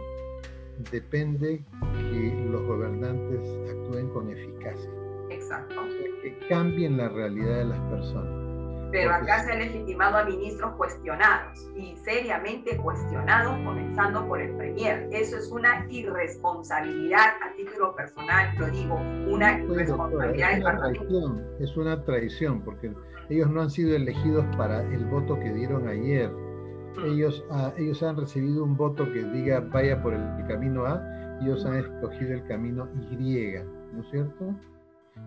depende 0.92 1.64
que 1.94 2.48
los 2.50 2.66
gobernantes 2.66 3.40
actúen 3.70 4.10
con 4.10 4.30
eficacia. 4.30 4.90
Exacto. 5.30 5.74
que 6.22 6.38
cambien 6.48 6.98
la 6.98 7.08
realidad 7.08 7.58
de 7.58 7.64
las 7.64 7.80
personas 7.90 8.45
pero 8.90 9.12
acá 9.12 9.44
se 9.44 9.52
ha 9.52 9.56
legitimado 9.56 10.16
a 10.18 10.24
ministros 10.24 10.74
cuestionados 10.76 11.70
y 11.74 11.96
seriamente 11.96 12.76
cuestionados, 12.76 13.56
comenzando 13.64 14.26
por 14.26 14.40
el 14.40 14.56
Premier. 14.56 15.08
Eso 15.12 15.36
es 15.36 15.50
una 15.50 15.86
irresponsabilidad 15.88 17.34
a 17.42 17.54
título 17.56 17.94
personal, 17.94 18.54
lo 18.58 18.66
digo, 18.68 18.94
una 19.28 19.58
irresponsabilidad 19.58 20.52
es, 20.52 20.60
una 20.60 20.78
traición, 20.78 21.44
es 21.60 21.76
una 21.76 22.04
traición, 22.04 22.62
porque 22.62 22.92
ellos 23.28 23.50
no 23.50 23.62
han 23.62 23.70
sido 23.70 23.96
elegidos 23.96 24.44
para 24.56 24.82
el 24.82 25.04
voto 25.06 25.38
que 25.38 25.52
dieron 25.52 25.88
ayer. 25.88 26.30
Mm. 26.30 27.04
Ellos, 27.12 27.44
ah, 27.50 27.72
ellos 27.76 28.02
han 28.02 28.16
recibido 28.16 28.64
un 28.64 28.76
voto 28.76 29.04
que 29.12 29.22
diga 29.22 29.60
vaya 29.60 30.02
por 30.02 30.14
el 30.14 30.46
camino 30.48 30.86
A 30.86 31.02
ellos 31.40 31.64
han 31.66 31.76
escogido 31.76 32.34
el 32.34 32.46
camino 32.46 32.88
Y, 32.94 33.54
¿no 33.92 34.00
es 34.00 34.10
cierto? 34.10 34.54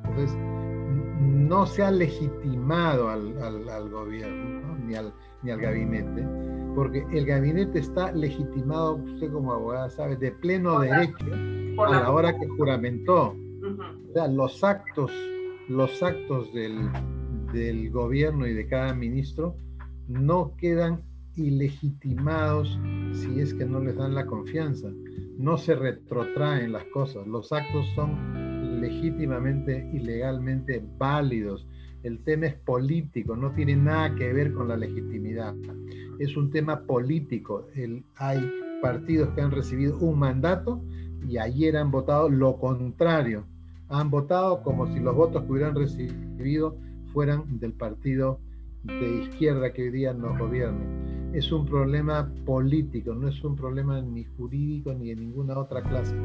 Entonces, 0.05 0.37
no 1.19 1.65
se 1.65 1.83
ha 1.83 1.91
legitimado 1.91 3.09
al, 3.09 3.89
gobierno 3.89 4.77
ni, 4.77 4.95
al, 4.95 5.13
ni 5.43 5.51
al 5.51 5.59
gabinete, 5.59 6.25
porque 6.75 7.05
el 7.11 7.25
gabinete 7.25 7.79
está 7.79 8.11
legitimado, 8.11 8.95
usted 8.95 9.31
como 9.31 9.53
abogada 9.53 9.89
sabe, 9.89 10.15
de 10.15 10.31
pleno 10.31 10.79
derecho 10.79 11.25
a 11.77 11.89
la 11.89 12.11
hora 12.11 12.37
que 12.37 12.47
juramentó. 12.47 13.35
O 14.09 14.13
sea, 14.13 14.27
los 14.27 14.63
actos, 14.63 15.11
los 15.67 16.01
actos 16.01 16.53
del, 16.53 16.89
del 17.51 17.91
gobierno 17.91 18.47
y 18.47 18.53
de 18.53 18.67
cada 18.67 18.93
ministro 18.93 19.55
no 20.07 20.55
quedan 20.57 21.03
ilegitimados 21.35 22.79
si 23.13 23.39
es 23.39 23.53
que 23.53 23.65
no 23.65 23.79
les 23.79 23.95
dan 23.95 24.15
la 24.15 24.25
confianza. 24.25 24.89
No 25.37 25.57
se 25.57 25.75
retrotraen 25.75 26.71
las 26.71 26.85
cosas. 26.85 27.25
Los 27.27 27.51
actos 27.51 27.85
son 27.95 28.48
legítimamente 28.99 29.89
y 29.93 29.99
legalmente 29.99 30.83
válidos. 30.97 31.65
El 32.03 32.19
tema 32.23 32.47
es 32.47 32.55
político, 32.55 33.35
no 33.35 33.51
tiene 33.51 33.75
nada 33.75 34.15
que 34.15 34.31
ver 34.31 34.53
con 34.53 34.67
la 34.67 34.77
legitimidad. 34.77 35.53
Es 36.19 36.35
un 36.37 36.49
tema 36.51 36.81
político. 36.81 37.67
El, 37.75 38.03
hay 38.15 38.39
partidos 38.81 39.29
que 39.29 39.41
han 39.41 39.51
recibido 39.51 39.97
un 39.99 40.19
mandato 40.19 40.81
y 41.27 41.37
ayer 41.37 41.75
han 41.77 41.91
votado 41.91 42.29
lo 42.29 42.57
contrario. 42.57 43.45
Han 43.89 44.09
votado 44.09 44.61
como 44.63 44.87
si 44.93 44.99
los 44.99 45.15
votos 45.15 45.43
que 45.43 45.51
hubieran 45.51 45.75
recibido 45.75 46.77
fueran 47.13 47.59
del 47.59 47.73
partido 47.73 48.39
de 48.83 49.23
izquierda 49.23 49.73
que 49.73 49.83
hoy 49.83 49.91
día 49.91 50.13
nos 50.13 50.37
gobierna. 50.37 51.18
Es 51.33 51.51
un 51.51 51.65
problema 51.65 52.33
político, 52.43 53.13
no 53.13 53.27
es 53.27 53.43
un 53.43 53.55
problema 53.55 54.01
ni 54.01 54.23
jurídico 54.23 54.93
ni 54.93 55.09
de 55.09 55.15
ninguna 55.15 55.59
otra 55.59 55.83
clase. 55.83 56.15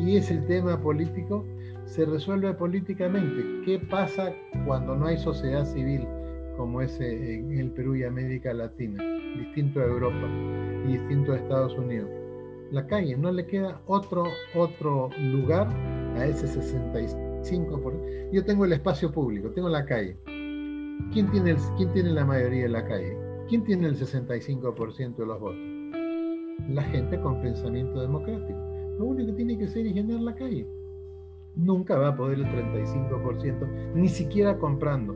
Y 0.00 0.16
es 0.16 0.30
el 0.30 0.46
tema 0.46 0.80
político 0.80 1.44
se 1.86 2.04
resuelve 2.04 2.52
políticamente. 2.54 3.42
¿Qué 3.64 3.78
pasa 3.78 4.32
cuando 4.64 4.94
no 4.94 5.06
hay 5.06 5.18
sociedad 5.18 5.64
civil 5.64 6.06
como 6.56 6.82
es 6.82 7.00
en 7.00 7.50
el 7.58 7.70
Perú 7.72 7.96
y 7.96 8.04
América 8.04 8.52
Latina, 8.54 9.02
distinto 9.36 9.80
a 9.80 9.84
Europa 9.84 10.28
y 10.86 10.92
distinto 10.92 11.32
a 11.32 11.36
Estados 11.36 11.76
Unidos? 11.76 12.08
La 12.70 12.86
calle, 12.86 13.16
no 13.16 13.32
le 13.32 13.44
queda 13.46 13.80
otro, 13.86 14.24
otro 14.54 15.10
lugar 15.18 15.66
a 16.16 16.26
ese 16.26 16.46
65%. 16.46 18.30
Yo 18.32 18.44
tengo 18.44 18.66
el 18.66 18.72
espacio 18.72 19.10
público, 19.10 19.50
tengo 19.50 19.68
la 19.68 19.84
calle. 19.84 20.16
¿Quién 21.12 21.30
tiene, 21.32 21.56
¿Quién 21.76 21.92
tiene 21.92 22.10
la 22.10 22.24
mayoría 22.24 22.64
de 22.64 22.68
la 22.68 22.84
calle? 22.84 23.27
¿Quién 23.48 23.64
tiene 23.64 23.86
el 23.88 23.96
65% 23.96 25.16
de 25.16 25.26
los 25.26 25.40
votos? 25.40 25.58
La 26.68 26.82
gente 26.82 27.20
con 27.20 27.40
pensamiento 27.40 28.00
democrático. 28.00 28.58
Lo 28.98 29.06
único 29.06 29.30
que 29.30 29.36
tiene 29.36 29.58
que 29.58 29.64
hacer 29.64 29.86
es 29.86 29.94
llenar 29.94 30.20
la 30.20 30.34
calle 30.34 30.66
nunca 31.58 31.98
va 31.98 32.08
a 32.08 32.16
poder 32.16 32.38
el 32.38 32.46
35%, 32.46 33.94
ni 33.94 34.08
siquiera 34.08 34.58
comprando. 34.58 35.14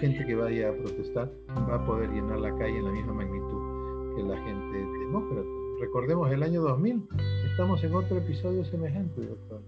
Gente 0.00 0.24
que 0.26 0.34
vaya 0.34 0.70
a 0.70 0.72
protestar 0.72 1.30
va 1.68 1.76
a 1.76 1.86
poder 1.86 2.10
llenar 2.10 2.40
la 2.40 2.50
calle 2.56 2.78
en 2.78 2.84
la 2.84 2.90
misma 2.90 3.12
magnitud 3.12 4.16
que 4.16 4.22
la 4.22 4.36
gente 4.42 4.78
demócrata. 4.78 5.48
Recordemos 5.80 6.30
el 6.32 6.42
año 6.42 6.62
2000, 6.62 7.08
estamos 7.50 7.84
en 7.84 7.94
otro 7.94 8.18
episodio 8.18 8.64
semejante, 8.64 9.20
doctor. 9.20 9.60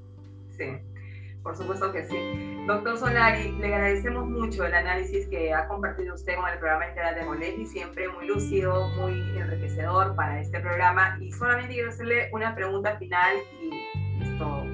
Sí, 0.51 0.65
por 1.45 1.57
supuesto 1.57 1.93
que 1.93 2.05
sí. 2.07 2.65
Doctor 2.67 2.99
Solari, 2.99 3.53
le 3.53 3.73
agradecemos 3.73 4.27
mucho 4.27 4.65
el 4.65 4.75
análisis 4.75 5.29
que 5.29 5.55
ha 5.55 5.69
compartido 5.69 6.15
usted 6.15 6.35
con 6.35 6.49
el 6.49 6.59
programa 6.59 6.89
Integral 6.89 7.39
de 7.39 7.67
siempre 7.67 8.09
muy 8.09 8.27
lúcido, 8.27 8.89
muy 8.97 9.13
enriquecedor 9.39 10.17
para 10.17 10.41
este 10.41 10.59
programa. 10.59 11.17
Y 11.21 11.31
solamente 11.31 11.75
quiero 11.75 11.91
hacerle 11.91 12.31
una 12.33 12.57
pregunta 12.57 12.97
final 12.97 13.37
y 13.63 14.25
esto 14.25 14.65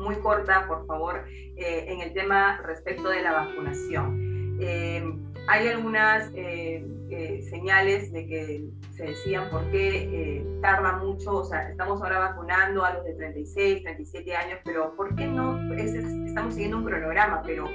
muy 0.00 0.16
corta, 0.16 0.66
por 0.66 0.86
favor, 0.86 1.24
eh, 1.28 1.84
en 1.88 2.00
el 2.00 2.12
tema 2.12 2.60
respecto 2.64 3.08
de 3.08 3.22
la 3.22 3.32
vacunación. 3.32 4.56
Eh, 4.60 5.04
hay 5.46 5.68
algunas 5.68 6.30
eh, 6.34 6.84
señales 7.48 8.12
de 8.12 8.26
que 8.26 8.64
se 8.94 9.04
decían 9.04 9.50
por 9.50 9.70
qué 9.70 10.44
tarda 10.62 10.98
mucho, 10.98 11.36
o 11.36 11.44
sea, 11.44 11.70
estamos 11.70 12.00
ahora 12.02 12.18
vacunando 12.18 12.84
a 12.84 12.94
los 12.94 13.04
de 13.04 13.14
36, 13.14 13.82
37 13.82 14.36
años, 14.36 14.58
pero 14.64 14.94
¿por 14.94 15.14
qué 15.16 15.26
no? 15.26 15.49
Estamos 15.78 16.54
siguiendo 16.54 16.78
un 16.78 16.84
cronograma, 16.84 17.42
pero 17.42 17.68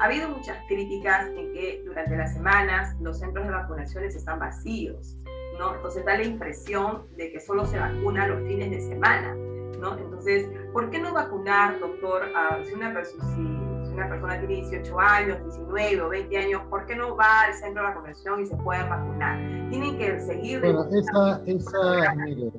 ha 0.00 0.04
habido 0.04 0.28
muchas 0.28 0.58
críticas 0.68 1.28
en 1.28 1.52
que 1.52 1.82
durante 1.84 2.16
las 2.16 2.34
semanas 2.34 2.96
los 3.00 3.18
centros 3.18 3.46
de 3.46 3.52
vacunaciones 3.52 4.14
están 4.14 4.38
vacíos, 4.38 5.16
¿no? 5.58 5.74
Entonces 5.74 6.04
da 6.04 6.16
la 6.16 6.24
impresión 6.24 7.06
de 7.16 7.32
que 7.32 7.40
solo 7.40 7.64
se 7.64 7.78
vacuna 7.78 8.26
los 8.26 8.46
fines 8.46 8.70
de 8.70 8.80
semana. 8.80 9.34
Entonces, 9.76 10.48
¿por 10.72 10.90
qué 10.90 10.98
no 10.98 11.12
vacunar, 11.12 11.78
doctor, 11.78 12.24
a, 12.34 12.64
si, 12.64 12.72
una 12.72 12.92
persona, 12.92 13.24
si, 13.34 13.92
una 13.92 14.08
persona 14.08 14.38
tiene 14.38 14.54
18 14.56 15.00
años, 15.00 15.38
19 15.44 16.02
o 16.02 16.08
20 16.08 16.38
años, 16.38 16.62
¿por 16.70 16.86
qué 16.86 16.96
no 16.96 17.14
va 17.14 17.42
al 17.42 17.54
centro 17.54 17.82
de 17.82 17.88
vacunación 17.88 18.42
y 18.42 18.46
se 18.46 18.56
puede 18.56 18.82
vacunar? 18.88 19.38
Tienen 19.70 19.96
que 19.98 20.20
seguir... 20.20 20.60
Bueno, 20.60 20.86
esa, 20.92 21.42
esa 21.46 22.14
mire, 22.14 22.50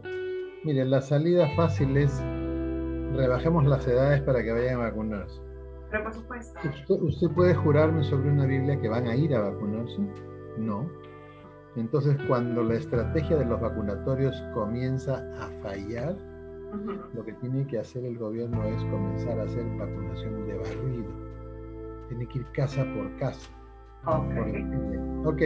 mire, 0.63 0.85
la 0.85 1.01
salida 1.01 1.47
fácil 1.55 1.97
es 1.97 2.21
rebajemos 3.15 3.65
las 3.65 3.87
edades 3.87 4.21
para 4.21 4.43
que 4.43 4.51
vayan 4.51 4.75
a 4.75 4.83
vacunarse. 4.83 5.41
Pero 5.89 6.03
por 6.03 6.13
supuesto. 6.13 6.59
¿Usted, 6.63 7.01
¿Usted 7.01 7.27
puede 7.29 7.55
jurarme 7.55 8.03
sobre 8.03 8.29
una 8.31 8.45
Biblia 8.45 8.79
que 8.79 8.89
van 8.89 9.07
a 9.07 9.15
ir 9.15 9.33
a 9.35 9.41
vacunarse? 9.41 9.97
No. 10.57 10.89
Entonces, 11.75 12.17
cuando 12.27 12.63
la 12.63 12.75
estrategia 12.75 13.37
de 13.37 13.45
los 13.45 13.61
vacunatorios 13.61 14.35
comienza 14.53 15.23
a 15.39 15.47
fallar, 15.61 16.15
lo 17.13 17.23
que 17.23 17.33
tiene 17.33 17.65
que 17.67 17.79
hacer 17.79 18.03
el 18.03 18.17
gobierno 18.17 18.63
es 18.65 18.83
comenzar 18.85 19.39
a 19.39 19.43
hacer 19.43 19.63
vacunación 19.77 20.47
de 20.47 20.57
barrido. 20.57 21.11
Tiene 22.09 22.27
que 22.27 22.39
ir 22.39 22.45
casa 22.53 22.85
por 22.95 23.15
casa. 23.17 23.49
Ok. 25.25 25.41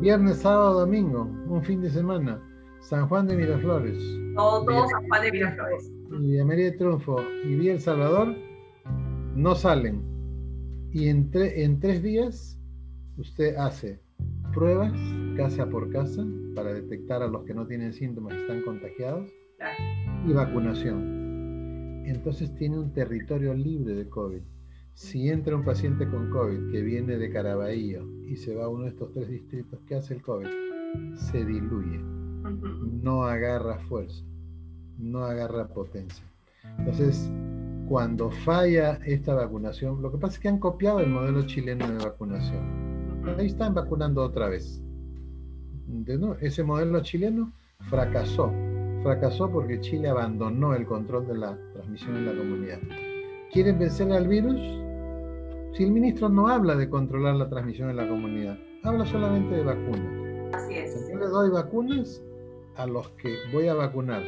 Viernes, 0.00 0.38
sábado, 0.38 0.80
domingo, 0.80 1.22
un 1.48 1.62
fin 1.62 1.80
de 1.80 1.90
semana. 1.90 2.40
San 2.80 3.08
Juan 3.08 3.26
de 3.26 3.36
Miraflores. 3.36 3.98
Todo, 4.34 4.88
San 4.88 5.08
Juan 5.08 5.22
de 5.22 5.32
Miraflores. 5.32 5.92
Y 6.20 6.42
María 6.44 6.66
de 6.66 6.72
Triunfo 6.72 7.20
y 7.44 7.56
Vía 7.56 7.72
El 7.74 7.80
Salvador 7.80 8.34
no 9.34 9.54
salen. 9.54 10.02
Y 10.92 11.08
en, 11.08 11.30
en 11.32 11.80
tres 11.80 12.02
días 12.02 12.58
usted 13.16 13.56
hace 13.56 14.00
pruebas 14.52 14.92
casa 15.36 15.68
por 15.68 15.90
casa 15.92 16.24
para 16.54 16.72
detectar 16.72 17.22
a 17.22 17.28
los 17.28 17.44
que 17.44 17.54
no 17.54 17.66
tienen 17.66 17.92
síntomas 17.92 18.34
y 18.34 18.38
están 18.38 18.62
contagiados 18.62 19.30
y 20.26 20.32
vacunación. 20.32 22.04
Entonces 22.06 22.54
tiene 22.54 22.78
un 22.78 22.92
territorio 22.92 23.54
libre 23.54 23.94
de 23.94 24.08
COVID. 24.08 24.40
Si 24.94 25.28
entra 25.28 25.54
un 25.54 25.64
paciente 25.64 26.08
con 26.08 26.30
COVID 26.30 26.72
que 26.72 26.82
viene 26.82 27.18
de 27.18 27.30
Caraballo 27.30 28.04
y 28.26 28.36
se 28.36 28.54
va 28.54 28.64
a 28.64 28.68
uno 28.68 28.84
de 28.84 28.90
estos 28.90 29.12
tres 29.12 29.28
distritos, 29.28 29.78
¿qué 29.86 29.94
hace 29.94 30.14
el 30.14 30.22
COVID? 30.22 30.48
Se 31.14 31.44
diluye, 31.44 32.00
no 32.50 33.24
agarra 33.24 33.78
fuerza, 33.88 34.22
no 34.98 35.24
agarra 35.24 35.68
potencia. 35.68 36.24
Entonces, 36.78 37.30
cuando 37.88 38.30
falla 38.30 39.00
esta 39.06 39.34
vacunación, 39.34 40.02
lo 40.02 40.12
que 40.12 40.18
pasa 40.18 40.34
es 40.34 40.40
que 40.40 40.48
han 40.48 40.58
copiado 40.58 41.00
el 41.00 41.10
modelo 41.10 41.42
chileno 41.46 41.88
de 41.88 42.04
vacunación. 42.04 43.24
Ahí 43.38 43.46
están 43.46 43.74
vacunando 43.74 44.22
otra 44.22 44.48
vez. 44.48 44.82
Ese 46.40 46.64
modelo 46.64 47.00
chileno 47.02 47.52
fracasó 47.88 48.52
fracasó 49.02 49.50
porque 49.50 49.80
Chile 49.80 50.08
abandonó 50.08 50.74
el 50.74 50.86
control 50.86 51.26
de 51.26 51.38
la 51.38 51.58
transmisión 51.72 52.16
en 52.16 52.26
la 52.26 52.36
comunidad. 52.36 52.78
¿Quieren 53.52 53.78
vencer 53.78 54.12
al 54.12 54.28
virus? 54.28 54.60
Si 55.76 55.84
el 55.84 55.92
ministro 55.92 56.28
no 56.28 56.48
habla 56.48 56.74
de 56.74 56.88
controlar 56.88 57.36
la 57.36 57.48
transmisión 57.48 57.90
en 57.90 57.96
la 57.96 58.08
comunidad, 58.08 58.58
habla 58.82 59.06
solamente 59.06 59.54
de 59.54 59.64
vacunas. 59.64 60.54
Así 60.54 60.74
es. 60.74 61.06
Si 61.06 61.12
yo 61.12 61.18
le 61.18 61.26
doy 61.26 61.50
vacunas, 61.50 62.22
a 62.78 62.86
los 62.86 63.08
que 63.10 63.36
voy 63.52 63.68
a 63.68 63.74
vacunar 63.74 64.22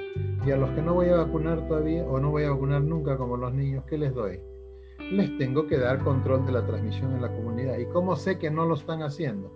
y 0.45 0.51
a 0.51 0.57
los 0.57 0.71
que 0.71 0.83
no 0.83 0.95
voy 0.95 1.09
a 1.09 1.17
vacunar 1.17 1.67
todavía 1.69 2.05
o 2.05 2.19
no 2.21 2.31
voy 2.31 2.45
a 2.45 2.51
vacunar 2.51 2.83
nunca 2.83 3.17
como 3.17 3.37
los 3.37 3.55
niños, 3.55 3.85
¿qué 3.89 3.97
les 3.97 4.13
doy? 4.13 4.41
Les 5.13 5.39
tengo 5.39 5.67
que 5.67 5.79
dar 5.79 6.03
control 6.03 6.45
de 6.47 6.53
la 6.53 6.67
transmisión 6.67 7.13
en 7.13 7.23
la 7.23 7.33
comunidad. 7.33 7.79
¿Y 7.79 7.87
cómo 7.87 8.17
sé 8.17 8.39
que 8.39 8.51
no 8.51 8.67
lo 8.67 8.75
están 8.75 9.03
haciendo? 9.03 9.53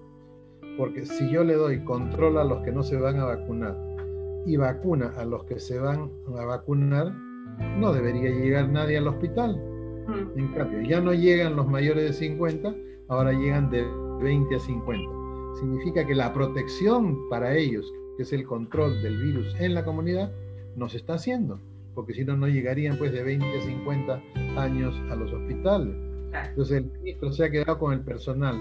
Porque 0.79 1.05
si 1.05 1.31
yo 1.31 1.45
le 1.45 1.55
doy 1.55 1.85
control 1.85 2.39
a 2.39 2.45
los 2.45 2.63
que 2.63 2.73
no 2.73 2.83
se 2.83 2.97
van 2.97 3.19
a 3.19 3.25
vacunar 3.25 3.77
y 4.47 4.57
vacuna 4.57 5.13
a 5.17 5.25
los 5.25 5.45
que 5.45 5.59
se 5.59 5.79
van 5.79 6.11
a 6.37 6.45
vacunar, 6.45 7.13
no 7.77 7.93
debería 7.93 8.31
llegar 8.31 8.69
nadie 8.69 8.99
al 8.99 9.09
hospital. 9.09 9.57
Mm. 10.07 10.39
En 10.39 10.49
cambio, 10.55 10.83
ya 10.83 11.01
no 11.01 11.13
llegan 11.13 11.57
los 11.57 11.67
mayores 11.67 12.05
de 12.05 12.13
50, 12.13 12.75
ahora 13.09 13.33
llegan 13.33 13.71
de 13.71 13.85
20 14.21 14.55
a 14.55 14.59
50. 14.59 15.11
Significa 15.59 16.07
que 16.07 16.15
la 16.15 16.33
protección 16.33 17.29
para 17.29 17.57
ellos, 17.57 17.93
que 18.17 18.23
es 18.23 18.33
el 18.33 18.45
control 18.45 19.03
del 19.03 19.23
virus 19.23 19.55
en 19.59 19.75
la 19.75 19.85
comunidad, 19.85 20.33
no 20.77 20.89
se 20.89 20.97
está 20.97 21.15
haciendo, 21.15 21.61
porque 21.95 22.15
si 22.15 22.25
no, 22.25 22.37
no 22.37 22.49
llegarían 22.49 22.99
pues 22.99 23.13
de 23.13 23.23
20 23.23 23.47
a 23.47 23.63
50 23.63 24.23
años 24.57 24.95
a 25.11 25.17
los 25.17 25.33
hospitales. 25.33 25.95
Entonces 26.49 26.79
el 26.79 26.91
ministro 26.91 27.33
se 27.33 27.45
ha 27.45 27.51
quedado 27.51 27.79
con 27.79 27.93
el 27.93 28.01
personal 28.01 28.61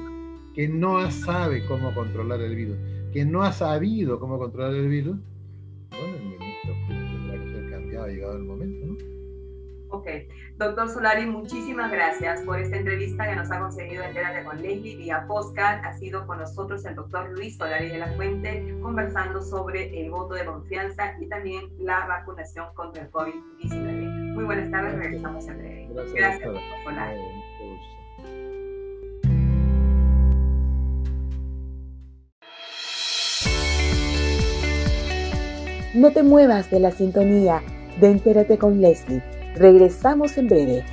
que 0.53 0.67
no 0.67 1.09
sabe 1.09 1.65
cómo 1.65 1.93
controlar 1.93 2.39
el 2.41 2.55
virus, 2.55 2.77
que 3.11 3.25
no 3.25 3.41
ha 3.43 3.51
sabido 3.51 4.19
cómo 4.19 4.37
controlar 4.37 4.75
el 4.75 4.87
virus, 4.87 5.17
bueno, 5.89 6.15
el 6.15 6.25
ministro 6.25 6.73
pues, 6.87 6.99
tendrá 6.99 7.43
que 7.43 7.51
ser 7.51 7.69
cambiado, 7.71 8.05
ha 8.05 8.09
llegado 8.09 8.37
el 8.37 8.43
momento, 8.43 8.85
¿no? 8.85 9.12
Ok. 9.93 10.07
Doctor 10.57 10.89
Solari, 10.89 11.27
muchísimas 11.27 11.91
gracias 11.91 12.41
por 12.41 12.59
esta 12.59 12.77
entrevista 12.77 13.29
que 13.29 13.35
nos 13.35 13.51
ha 13.51 13.59
concedido 13.59 14.03
Entérate 14.03 14.43
con 14.43 14.59
Leslie 14.59 14.97
vía 14.97 15.23
podcast. 15.27 15.85
Ha 15.85 15.93
sido 15.93 16.25
con 16.25 16.39
nosotros 16.39 16.83
el 16.85 16.95
doctor 16.95 17.29
Luis 17.29 17.57
Solari 17.57 17.89
de 17.89 17.99
la 17.99 18.07
Fuente 18.13 18.75
conversando 18.81 19.39
sobre 19.43 20.01
el 20.01 20.09
voto 20.09 20.33
de 20.33 20.45
confianza 20.45 21.13
y 21.19 21.29
también 21.29 21.65
la 21.77 22.07
vacunación 22.07 22.73
contra 22.73 23.03
el 23.03 23.11
COVID-19. 23.11 24.33
Muy 24.33 24.43
buenas 24.45 24.71
tardes, 24.71 24.95
regresamos 24.95 25.47
en 25.47 25.59
breve. 25.59 25.87
Gracias, 25.93 26.15
gracias 26.15 26.53
doctor 26.53 26.83
Solari. 26.85 27.21
No 35.93 36.11
te 36.11 36.23
muevas 36.23 36.71
de 36.71 36.79
la 36.79 36.89
sintonía 36.89 37.61
de 38.01 38.09
Entérate 38.09 38.57
con 38.57 38.81
Leslie. 38.81 39.21
Regresamos 39.55 40.37
en 40.37 40.47
breve. 40.47 40.83